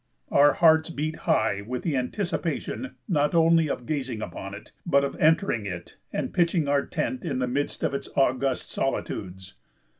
[0.31, 5.15] Our hearts beat high with the anticipation not only of gazing upon it but of
[5.17, 9.53] entering it and pitching our tent in the midst of its august solitudes.